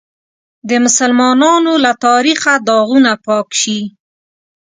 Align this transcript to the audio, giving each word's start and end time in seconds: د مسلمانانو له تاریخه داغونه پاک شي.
د 0.69 0.71
مسلمانانو 0.85 1.73
له 1.83 1.91
تاریخه 2.05 2.53
داغونه 2.67 3.13
پاک 3.25 3.47
شي. 3.61 3.79